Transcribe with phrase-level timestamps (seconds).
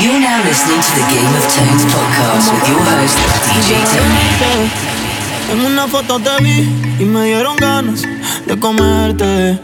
[0.00, 4.26] You're now listening to the Game of Tones podcast with your host, DJ Tony.
[5.52, 8.02] En una foto te vi y me dieron ganas
[8.44, 9.56] de comerte.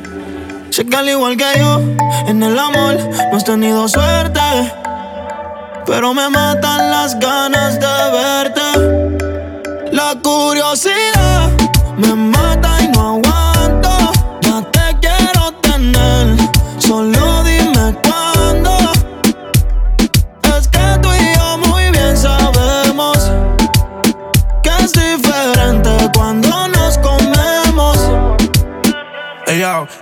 [0.71, 1.81] Sé que al igual que yo,
[2.29, 2.95] en el amor
[3.33, 4.41] no has tenido suerte.
[5.85, 9.91] Pero me matan las ganas de verte.
[9.91, 11.00] La curiosidad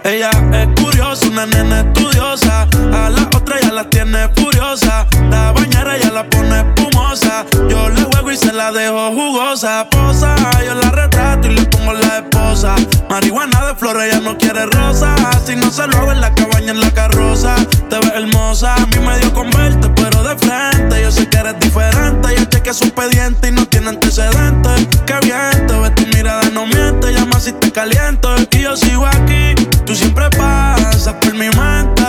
[0.05, 2.69] Ella, es curiosa, una nena estudiosa.
[2.93, 5.07] A la otra ya la tiene furiosa.
[5.31, 7.45] La bañera ya la pone espumosa.
[7.69, 7.89] Yo
[8.29, 9.89] juego y se la dejo jugosa.
[9.91, 12.75] Posa, yo la retrato y le pongo la esposa.
[13.09, 15.15] Marihuana de flores, ella no quiere rosa.
[15.45, 17.55] Si no se lo hago en la cabaña, en la carroza.
[17.89, 21.03] Te ves hermosa, a mí me dio con verte, pero de frente.
[21.03, 22.29] Yo sé que eres diferente.
[22.37, 24.87] Yo chequeé su expediente y no tiene antecedentes.
[25.07, 27.13] Qué bien, te ves tu mirada, no miente.
[27.13, 28.35] Llama si te caliento.
[28.51, 29.55] Y yo sigo aquí,
[29.85, 32.05] tú siempre pasas por mi mente.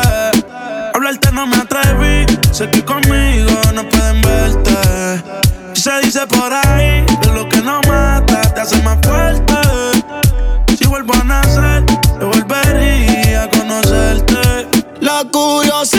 [0.93, 5.58] Hablarte no me atreví, sé que conmigo no pueden verte.
[5.79, 9.55] Se dice por ahí que lo que no mata te hace más fuerte.
[10.77, 14.67] Si vuelvo a nacer, te volvería a conocerte.
[14.99, 15.98] La curiosidad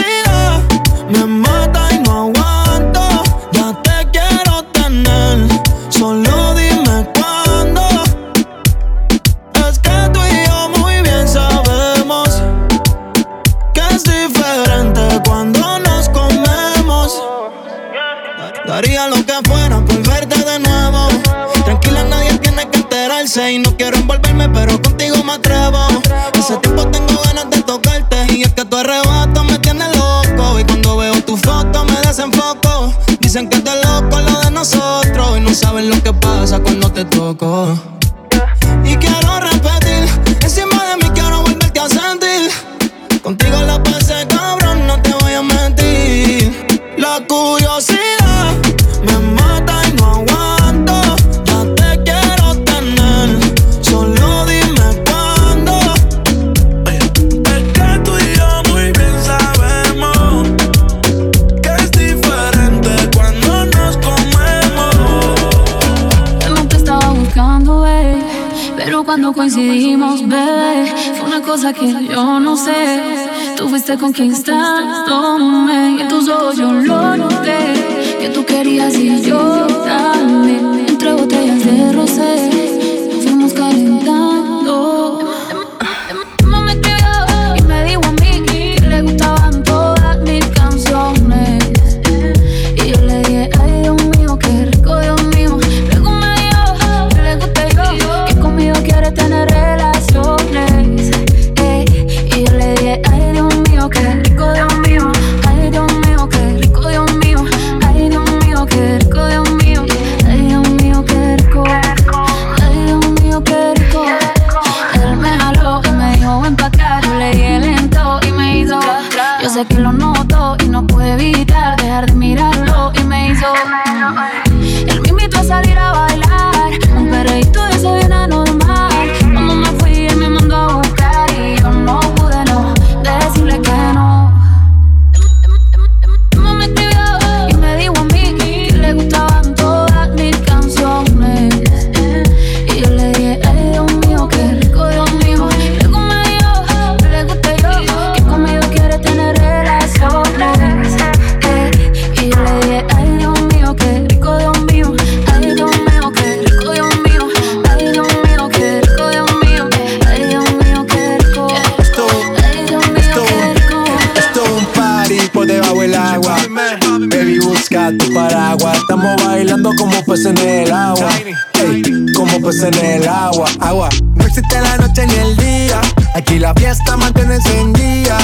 [173.41, 175.81] No existe la noche ni el día.
[176.13, 178.19] Aquí la fiesta mantiene encendida.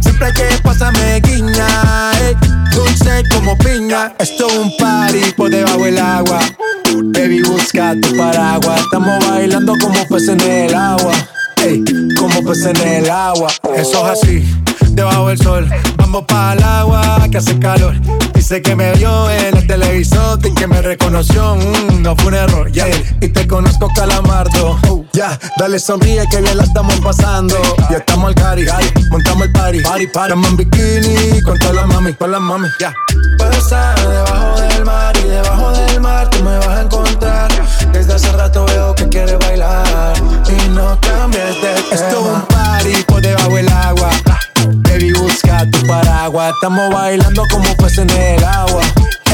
[0.00, 2.12] Siempre que pasa me guiña.
[2.20, 2.36] ey,
[2.72, 4.12] dulce como piña.
[4.20, 6.38] Esto es un party por debajo del agua.
[6.94, 8.80] Baby, busca tu paraguas.
[8.80, 11.12] Estamos bailando como peces en el agua.
[11.56, 11.82] Ey,
[12.16, 13.48] como peces en el agua.
[13.76, 14.54] Eso es así,
[14.94, 15.68] debajo del sol.
[15.96, 17.94] Vamos para el agua que hace calor.
[18.32, 21.56] Dice que me vio en el televisor y que me reconoció.
[21.56, 22.86] Mm, no fue un error, ya.
[23.20, 24.78] Y te conozco, calamardo.
[25.12, 27.56] ya, dale sonríe que bien la estamos pasando.
[27.90, 28.66] Ya estamos al cari,
[29.10, 29.80] montamos el party.
[29.80, 30.32] Party, party.
[30.34, 32.94] En bikini con todas las mami, con las mami, ya.
[33.38, 37.50] Pasa debajo del mar y debajo del mar tú me vas a encontrar.
[37.92, 40.14] Desde hace rato veo que quieres bailar
[40.48, 41.78] y no cambies de tema.
[41.92, 44.10] Esto es un party por debajo del agua.
[44.94, 46.54] Baby, busca tu paraguas.
[46.54, 48.80] Estamos bailando como pues en el agua.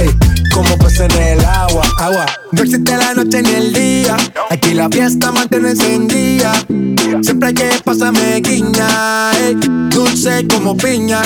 [0.00, 0.08] Ey,
[0.52, 2.26] como pues en el agua, agua.
[2.52, 4.16] No existe la noche ni el día.
[4.50, 6.52] Aquí la fiesta mantiene encendida.
[7.22, 9.32] Siempre hay que pasarme guiña.
[9.38, 9.56] Ey,
[9.90, 11.22] dulce como piña.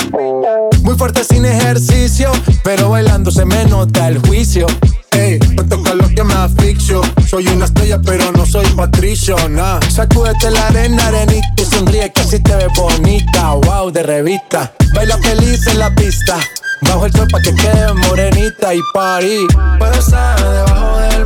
[0.83, 2.31] Muy fuerte sin ejercicio,
[2.63, 4.67] pero bailando se me nota el juicio.
[5.11, 7.01] Ey, me toca lo que me asfixio.
[7.27, 9.79] Soy una estrella, pero no soy patricio, nah.
[9.89, 13.53] Sacúdete la arena, arenita y sonríe que así te ves bonita.
[13.53, 14.73] Wow, de revista.
[14.93, 16.37] Baila feliz en la pista.
[16.85, 19.47] Bajo el sol pa' que quede morenita y party.
[19.79, 21.24] Pasa debajo del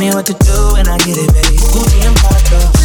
[0.00, 1.58] me what to do and I get it, baby.
[1.58, 2.79] Gucci and Prada.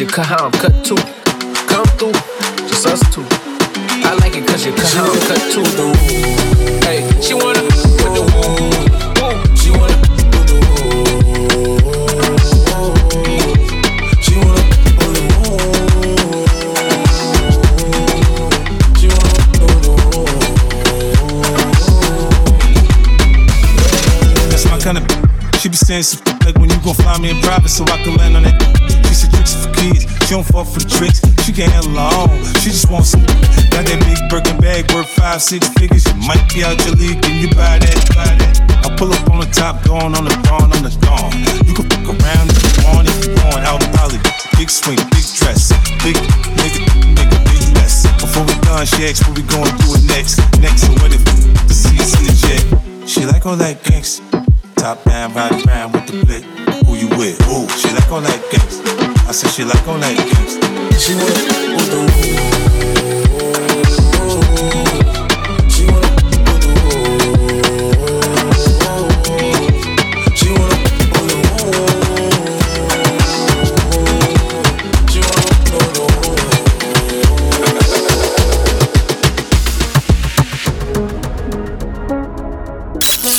[0.00, 0.96] cause you cut how I'm cut too.
[1.68, 2.12] Come through,
[2.68, 3.24] just us two.
[4.02, 5.64] I like it cause you cut how I'm cut too.
[6.86, 7.60] Hey, she wanna
[8.00, 8.70] put the woo.
[9.56, 9.88] She woo.
[14.22, 14.62] She wanna
[14.96, 15.58] with the woo.
[18.96, 20.24] She wanna with the woo.
[24.48, 25.04] That's my kind of.
[25.60, 28.16] She be saying some like when you gon' fly me in private so I can
[28.16, 28.69] land on that.
[30.30, 31.18] She don't fall for tricks.
[31.42, 32.38] She can handle her own.
[32.62, 33.26] She just wants some.
[33.74, 36.06] Got that big Birkin bag worth five, six figures.
[36.06, 38.62] You might be out your league and you buy that, buy that.
[38.86, 41.34] I pull up on the top, going on the dawn, on the dawn.
[41.66, 43.66] You can fuck around if you want, if you want.
[43.66, 44.22] Out Hollywood.
[44.54, 45.74] Big swing, big dress.
[46.06, 46.78] Big nigga,
[47.10, 48.06] nigga, big mess.
[48.22, 50.38] Before we done, she asked what we going do it next.
[50.62, 52.62] Next, and what if to see us in the jet?
[53.02, 54.46] She like all that gangsta.
[54.78, 56.46] Top down, ride around with the blick.
[56.86, 57.34] Who you with?
[57.50, 59.19] Ooh, she like all that gangsta.
[59.30, 60.66] I said she like all that gangsta.
[60.98, 61.34] She wanna
[61.76, 62.00] with the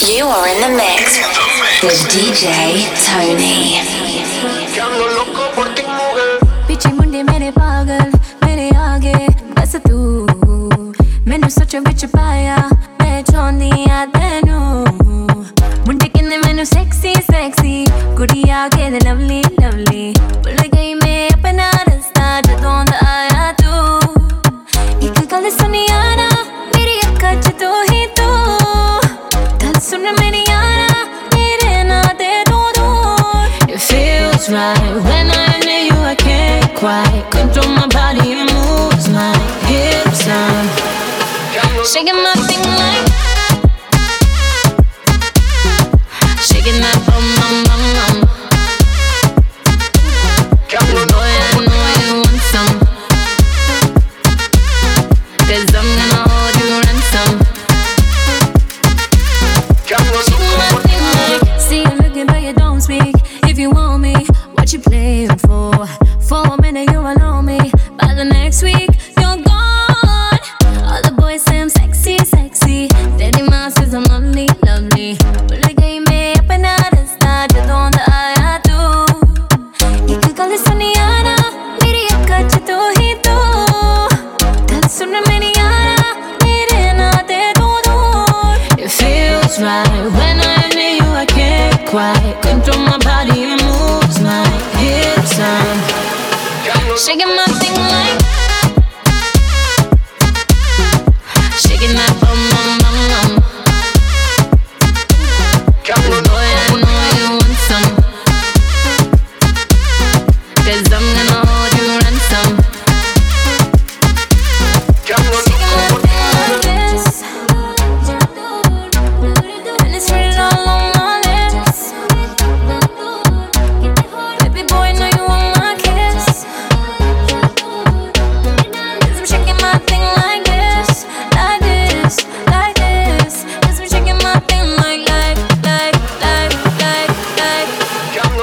[0.07, 1.19] You are in the mix
[1.83, 4.10] with DJ Tony.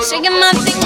[0.08, 0.80] Shaking my thing.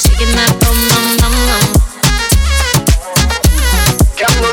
[0.00, 1.36] Shaking that bum bum bum.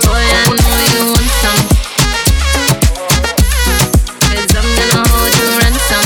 [0.04, 1.64] Boy, I know you want some.
[4.52, 6.06] I'm gonna hold you ransom.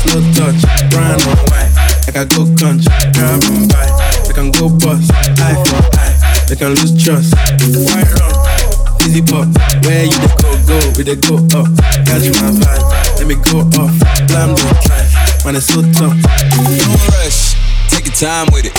[0.00, 1.36] Slow touch, grind on
[2.16, 3.68] I go country, grab and.
[4.24, 6.16] Like I go bust, eye for eye.
[6.50, 7.37] I lose trust.
[11.16, 11.68] Go go, go up.
[12.04, 12.84] Catch my vibe,
[13.16, 13.94] let me go off.
[14.28, 16.12] Blam the drive, man it's so tough.
[16.12, 17.56] Don't rush,
[17.88, 18.74] take your time with it.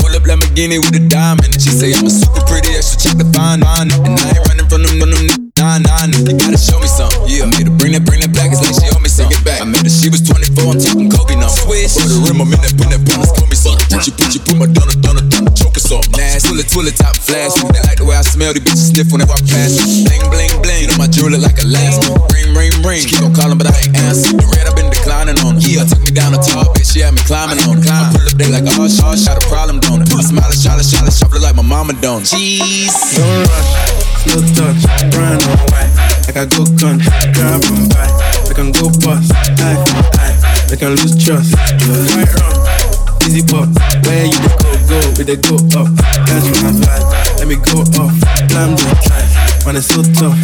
[0.00, 1.52] Pull up Lamborghini with a diamond.
[1.60, 3.92] She say I'm a super pretty, extra check the fine line.
[3.92, 6.12] And I ain't running from them, from them nine nine.
[6.16, 7.28] You gotta show me something.
[7.28, 8.52] Yeah, I made her bring that, bring that back.
[8.52, 9.28] It's like she owe me some.
[9.28, 9.60] Get back.
[9.60, 10.64] I met her, she was 24.
[10.64, 11.52] I'm talking Kobe number.
[11.52, 11.92] Swish.
[11.92, 13.84] Put the rim, I'm in that, put that bonus, call me something.
[13.92, 16.16] Put you, put you, put my donut, donut, donut, choke or something.
[16.16, 16.48] Nasty.
[16.48, 17.52] Pull it, pull it, top flash.
[17.60, 18.56] They like the way I smell.
[18.56, 19.76] These bitches sniff when they walk past.
[20.08, 20.75] Bling, bling, bling.
[20.96, 22.08] You know my jewelry like a last.
[22.32, 23.04] Ring, ring, ring.
[23.04, 24.32] She keep on calling, but I ain't answer.
[24.32, 25.68] The red, I've been declining on her.
[25.68, 26.88] Yeah, took me down the top, bitch.
[26.88, 27.92] She had me climbing on her.
[27.92, 30.08] I pull up there like a hush, hush, shot a problem, don't it?
[30.08, 32.24] I smile, shot, shot, shot, look like my mama don't.
[32.24, 32.96] Jeez.
[33.12, 33.68] Don't rush,
[34.24, 34.80] slow touch,
[35.12, 35.92] grind on white.
[36.32, 38.08] Like I go country, grab and buy.
[38.48, 40.32] Like I can go bust, eye for eye.
[40.72, 41.52] Like I lose trust.
[41.84, 42.56] White rum,
[43.28, 43.68] easy pop.
[44.08, 45.92] Where you the go go, we the go up.
[46.24, 48.16] Catch my vibe, let me go off.
[48.48, 49.25] Blam the drive,
[49.66, 50.38] man it's so tough.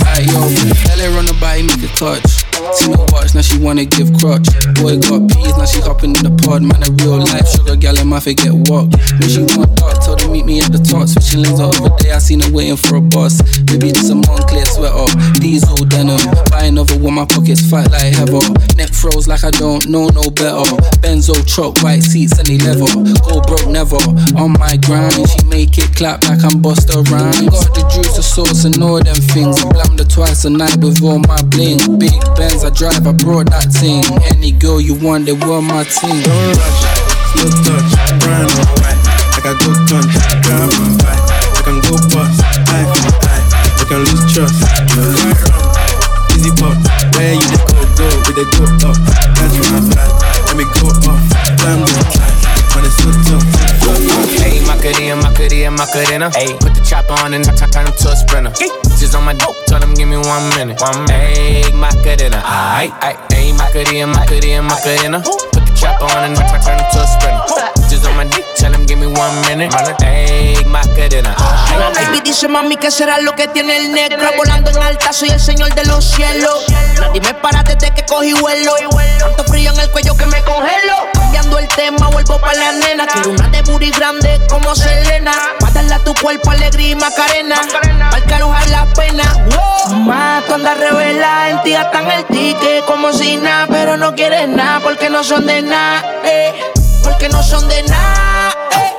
[1.15, 2.42] Run the body, make a touch.
[2.89, 4.49] My watch, now she wanna give crutch.
[4.81, 6.63] Boy got peas, now she hopping in the pod.
[6.63, 8.89] Man, a real life sugar gal, in my forget what.
[9.21, 11.93] When she want dark, tell them meet me at the top, switching lanes the other
[12.01, 12.13] day.
[12.13, 13.45] I seen her waiting for a bus.
[13.69, 15.05] Maybe just a Moncler sweater,
[15.39, 16.19] diesel denim.
[16.49, 18.41] Buy another one, my pockets fat like heather.
[18.81, 20.65] Neck froze like I don't know no better.
[21.05, 22.89] Benzo truck, white seats, any leather.
[23.29, 24.01] Go broke never.
[24.41, 27.53] On my grind, she make it clap like I'm Busta Rhymes.
[27.53, 29.61] Got the juice, the sauce, and all them things.
[29.61, 31.79] Blam the twice a night with all my bling.
[32.01, 34.05] Big Benz I drive, I brought that thing.
[34.23, 36.23] Any girl you want, they want my team.
[36.23, 36.83] Don't rush,
[37.35, 37.91] slow touch,
[38.23, 38.71] burn up,
[39.35, 40.07] I got good guns,
[40.47, 40.87] grab my.
[41.03, 42.87] I can go bust, for eye.
[43.79, 44.55] I can lose trust,
[44.95, 45.27] wrong,
[46.39, 46.79] easy pop.
[47.19, 48.99] Where you go, go, we dey go up.
[49.35, 50.11] That's my flag,
[50.47, 51.23] let me go off.
[51.59, 52.32] Time to
[53.03, 56.31] Hey, Macarena, Macarena, Macarena.
[56.31, 58.53] Hey, put the chopper on and I turn him to a sprinter.
[58.95, 60.81] Just on my dope, tell him give me one minute.
[60.81, 61.09] One.
[61.11, 63.33] Hey, Macarena, aight, aight.
[63.33, 65.19] Hey, Macarena, Macarena, Macarena.
[65.19, 67.82] Put the chopper on and I turn him to a sprinter.
[68.23, 69.75] My dick, tell him give me one minute.
[70.67, 71.35] Macarena,
[71.77, 75.31] La baby dice mami que será lo que tiene el negro Volando en alta soy
[75.31, 76.65] el señor de los cielos.
[77.01, 78.75] Nadie me para desde que cogí vuelo.
[79.19, 81.11] Tanto frío en el cuello que me congelo.
[81.15, 83.09] Cambiando el tema vuelvo pa' la nena.
[83.09, 85.33] Quiero una de booty grande como Selena.
[85.59, 87.57] Pa' darle a tu cuerpo alegría y macarena.
[88.09, 89.37] Para que alojar las penas
[89.97, 94.49] Más tú andas revela en ti gastan el ticket como si nada Pero no quieres
[94.49, 96.53] nada porque no son de nada eh,
[97.03, 98.53] Porque no son de nada.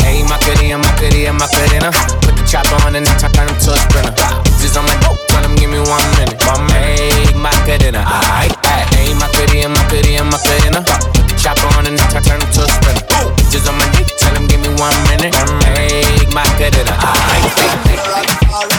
[0.04, 1.92] Hey, Macarena, Macarena, Macarena.
[2.22, 4.30] Put the chopper on and I turn him to a sprinter.
[4.60, 6.38] Just on my dope, tell him give me one minute.
[6.46, 7.00] One minute.
[7.00, 8.88] Hey, Macarena, aight, aight.
[8.96, 10.82] Hey, Macarena, Macarena, Macarena.
[11.16, 13.24] Put the chopper on and I turn him to a sprinter.
[13.50, 15.34] Just on my dick, tell him give me one minute.
[15.34, 16.34] One minute.
[16.34, 17.84] Macarena, aight, aight.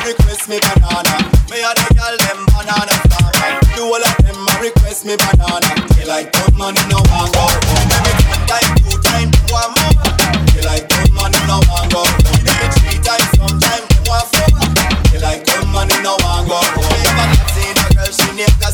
[0.05, 1.13] request me banana.
[1.51, 3.61] Me a the girl them banana farmer.
[3.77, 5.71] Do all of them a request me banana.
[5.97, 7.64] They like good money no one go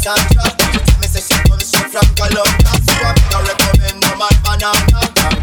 [0.01, 0.49] Cassandra.
[1.01, 2.73] Me say she comes straight from Colombia.
[2.89, 5.01] So I'm gonna recommend no man banana.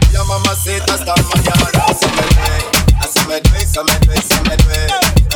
[0.10, 1.94] Your mama say that's the manana.
[1.94, 2.42] So me do
[2.98, 4.74] I see me do it, so me do it, so me do.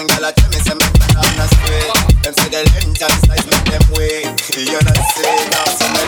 [0.02, 1.86] And girl I tell me say me banana spray.
[2.26, 4.26] Them say the length and size make them way.
[4.58, 5.38] You not say
[5.78, 6.01] so me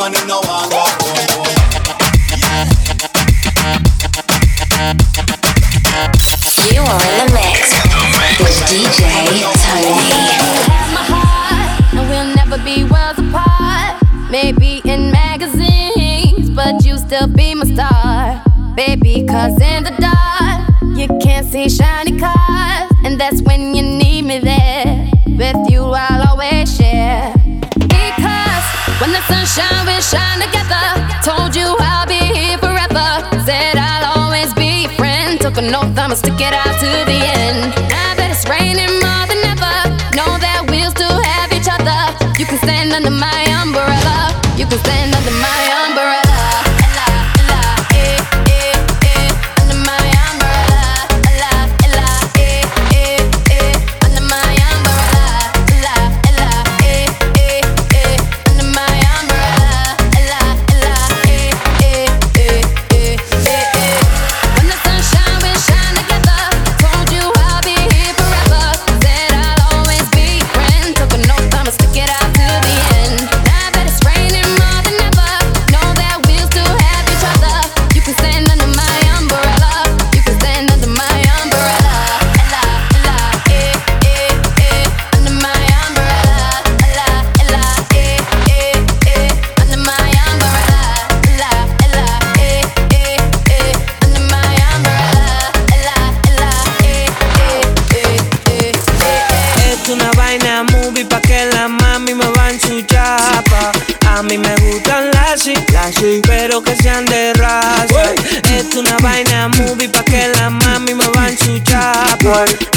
[0.00, 1.44] like good no one go home.
[6.72, 7.60] You are in the mix
[8.40, 9.00] with DJ
[9.60, 10.16] Tony.
[10.96, 14.02] my heart, and we'll never be worlds apart.
[14.30, 18.42] Maybe in magazines, but you still be my star.
[18.74, 22.90] Baby, cause in the dark, you can't see shiny cars.
[23.04, 24.89] And that's when you need me there.
[29.50, 30.86] Shine, we shine together.
[31.26, 33.08] Told you I'll be here forever.
[33.42, 35.40] Said I'll always be your friend.
[35.40, 37.74] Took an oath, I'ma stick it out to the end.
[37.90, 39.76] Now that it's raining more than ever,
[40.14, 42.00] know that we'll still have each other.
[42.38, 44.30] You can stand under my umbrella.
[44.56, 45.69] You can stand under my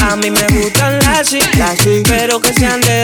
[0.01, 3.02] A mí me gustan las sí, pero que sean de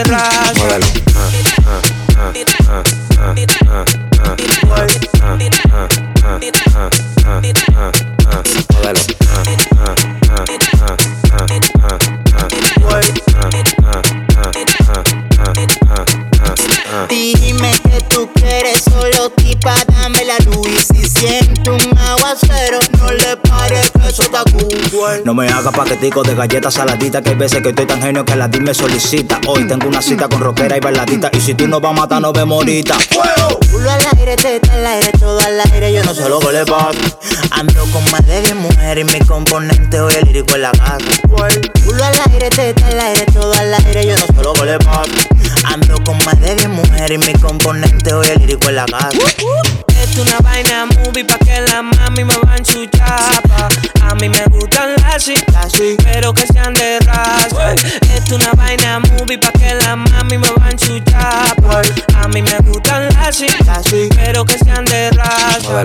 [26.00, 27.22] paquetico de galletas saladitas.
[27.22, 29.40] Que hay veces que estoy tan genio que la DIM me solicita.
[29.46, 31.30] Hoy tengo una cita con rockera y bailadita.
[31.32, 32.96] Y si tú no vas a matar, no vemos ahorita.
[33.10, 33.58] ¡Fuego!
[33.70, 35.92] Culo al aire, teta al aire, todo al aire.
[35.92, 36.98] Yo no sé lo que le pasa.
[37.50, 40.98] Ando con más de 10 mujeres y mi componente hoy el lírico en la casa.
[41.28, 44.06] Culo al aire, teta al aire, todo al aire.
[44.06, 45.12] Yo no sé lo que le pasa.
[45.64, 49.18] Ando con más de 10 mujeres y mi componente hoy el lírico en la casa.
[50.20, 53.68] Es una vaina movie pa' que la mami me van su chapa.
[54.02, 55.34] A mí me gustan las sí,
[56.04, 57.72] pero que sean de raza.
[57.72, 61.80] Es una vaina movie pa' que la mami me van su chapa.
[62.16, 65.84] A mí me gustan las sí, pero que sean de raza.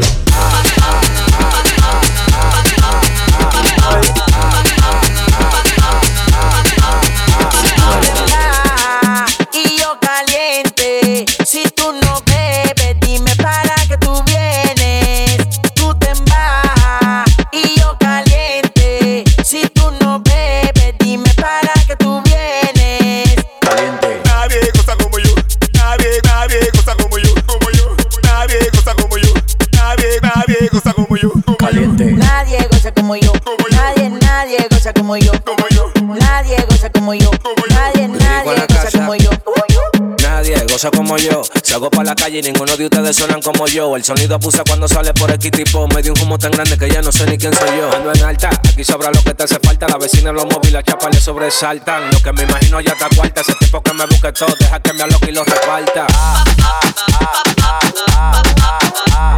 [40.92, 41.42] Como yo.
[41.64, 43.96] Salgo para la calle y ninguno de ustedes suenan como yo.
[43.96, 45.88] El sonido abusa cuando sale por el tipo.
[45.88, 47.92] Me dio un humo tan grande que ya no sé ni quién soy yo.
[47.92, 49.88] Ando en alta, aquí sobra lo que te hace falta.
[49.88, 52.12] La vecina en los móviles, la chapa le sobresaltan.
[52.12, 53.42] Lo que me imagino ya está cuarta.
[53.42, 56.08] Ese tipo que me busque todo, deja que me aloque y lo reparta.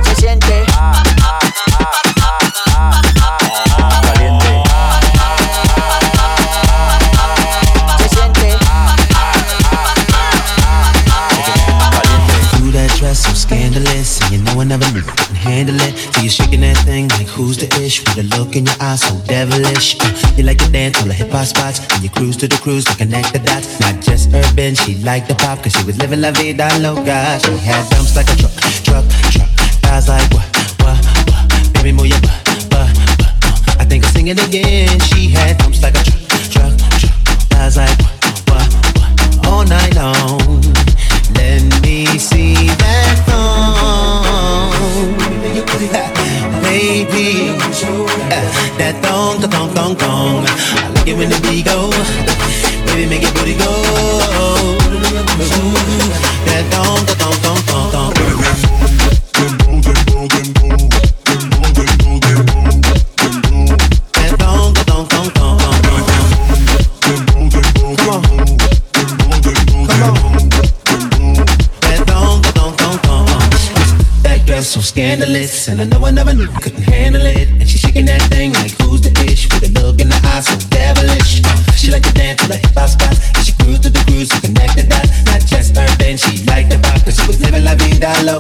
[0.04, 0.66] Se siente.
[14.64, 15.94] You never knew I can handle it.
[16.14, 18.02] So you're shaking that thing like who's the ish?
[18.02, 20.00] With a look in your eyes so devilish.
[20.00, 22.58] Uh, you like to dance all the hip hop spots, and you cruise to the
[22.58, 23.80] cruise to connect the dots.
[23.80, 27.40] Not just urban, she liked the pop, cause she was living la vida loca.
[27.44, 29.50] She had dumps like a truck, truck, truck.
[29.94, 30.48] Eyes like what,
[30.82, 31.74] what, what?
[31.74, 32.42] Baby, move your butt,
[32.72, 32.90] butt,
[33.22, 33.82] butt.
[33.82, 35.00] I think I'll sing it again.
[35.02, 37.14] She had dumps like a truck, truck, truck.
[37.62, 39.48] Eyes like what, what, what?
[39.48, 40.66] All night long.
[41.38, 43.37] Let me see that
[46.78, 47.50] baby.
[47.50, 48.46] Uh,
[48.78, 50.46] that thong, thong, thong, thong.
[50.46, 51.90] I like it when the beat go,
[52.86, 53.74] baby, make it booty go.
[55.42, 55.87] That
[74.98, 77.50] scandalous, and I know I never knew couldn't handle it.
[77.50, 80.48] And she's shaking that thing like who's the ish with a look in the eyes
[80.48, 81.42] so devilish.
[81.46, 84.04] Uh, she like to dance to the hip hop spots, and she cruise to the
[84.10, 85.14] cruise to connect the dots.
[85.30, 88.37] Not just urban, she liked the pop, cause she was living la vida loca.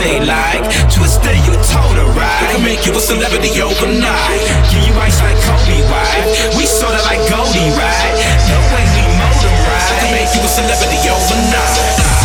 [0.00, 0.64] They like.
[0.88, 2.40] Twista, you told her right.
[2.40, 4.40] I can make you a celebrity overnight.
[4.72, 6.56] Give you ice like Kobe wife.
[6.56, 8.16] We sorta like Goldie, right?
[8.48, 9.92] The way we motorize.
[9.92, 12.20] I can make you a celebrity overnight.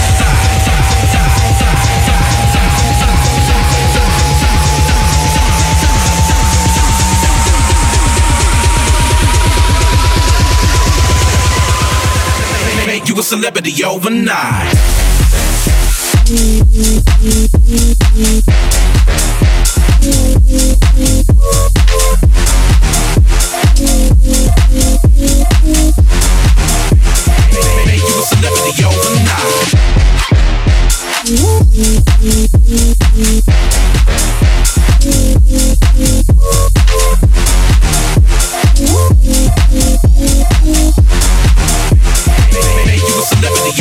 [12.88, 15.05] Make you a celebrity overnight.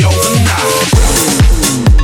[0.05, 1.94] Overnight.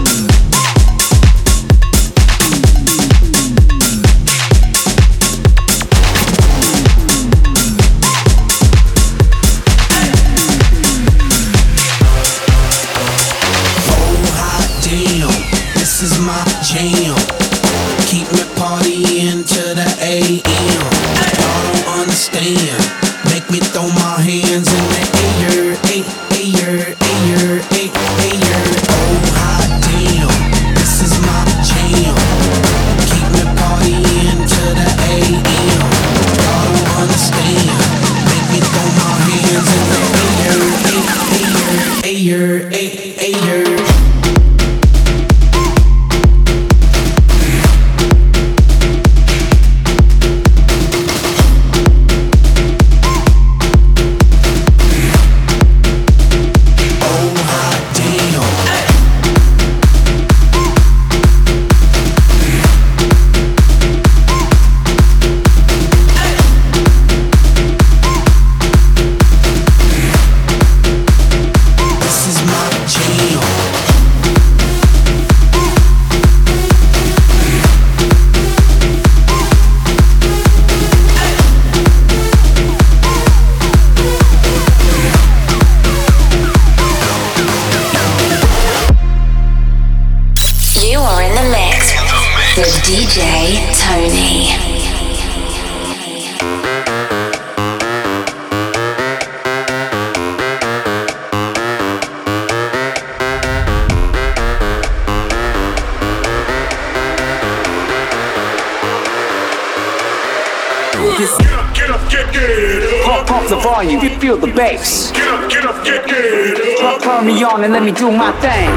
[116.99, 118.69] Turn, me on and let me do my thing.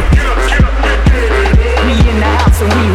[1.85, 2.94] We in the house and we